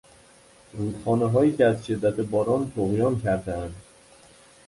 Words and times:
رودخانههایی 0.73 1.57
که 1.57 1.65
از 1.65 1.85
شدت 1.85 2.19
باران 2.19 2.71
طغیان 2.75 3.19
کردهاند 3.21 3.75